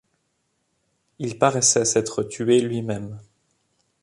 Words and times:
Il 1.19 1.37
paraissait 1.37 1.85
s’être 1.85 2.23
tué 2.23 2.59
lui-même. 2.59 3.19